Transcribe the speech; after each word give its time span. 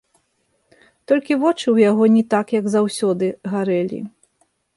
Толькі 1.11 1.37
вочы 1.43 1.63
ў 1.63 1.77
яго 1.89 2.03
не 2.15 2.23
так, 2.33 2.47
як 2.59 2.65
заўсёды, 2.77 3.25
гарэлі. 3.53 4.01